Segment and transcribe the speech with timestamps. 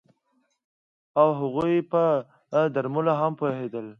[1.19, 2.03] او هغوی په
[2.73, 3.87] درملو هم پوهیدل